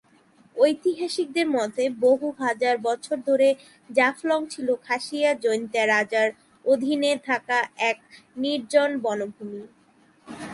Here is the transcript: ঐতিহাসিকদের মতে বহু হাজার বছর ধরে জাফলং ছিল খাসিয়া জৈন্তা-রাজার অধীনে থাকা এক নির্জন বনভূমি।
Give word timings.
ঐতিহাসিকদের 0.55 1.47
মতে 1.49 1.83
বহু 1.99 2.27
হাজার 2.39 2.75
বছর 2.77 3.17
ধরে 3.27 3.49
জাফলং 3.89 4.39
ছিল 4.49 4.67
খাসিয়া 4.83 5.31
জৈন্তা-রাজার 5.35 6.29
অধীনে 6.65 7.11
থাকা 7.25 7.57
এক 7.89 7.97
নির্জন 8.37 8.89
বনভূমি। 8.99 9.63